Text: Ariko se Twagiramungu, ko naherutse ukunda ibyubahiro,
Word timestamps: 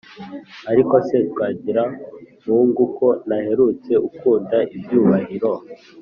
Ariko 0.71 0.93
se 1.07 1.15
Twagiramungu, 1.31 2.83
ko 2.97 3.07
naherutse 3.27 3.91
ukunda 4.07 4.57
ibyubahiro, 4.75 5.51